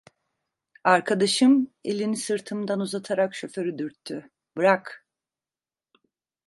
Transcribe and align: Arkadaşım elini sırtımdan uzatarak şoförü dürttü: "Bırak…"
Arkadaşım 0.83 1.71
elini 1.83 2.17
sırtımdan 2.17 2.79
uzatarak 2.79 3.35
şoförü 3.35 3.77
dürttü: 3.77 4.29
"Bırak…" 4.57 5.05